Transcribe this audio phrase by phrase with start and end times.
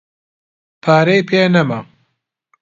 [0.83, 1.79] پارەی پێ نەما.